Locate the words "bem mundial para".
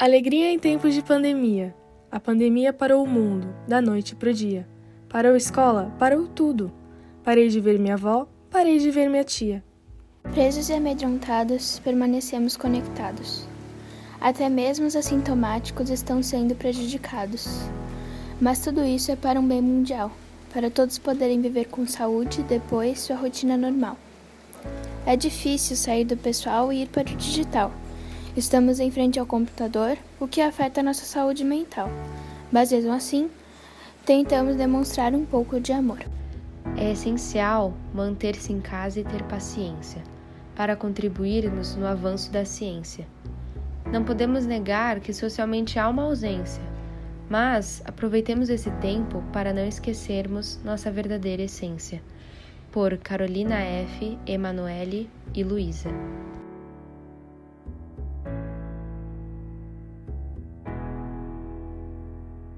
19.46-20.70